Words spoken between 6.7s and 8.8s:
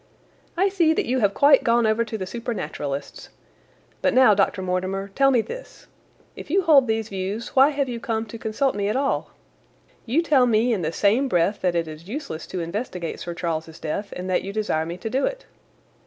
these views, why have you come to consult